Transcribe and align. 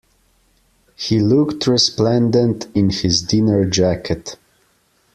He 0.95 1.19
looked 1.19 1.67
resplendent 1.67 2.65
in 2.73 2.89
his 2.89 3.21
dinner 3.21 3.69
jacket 3.69 4.35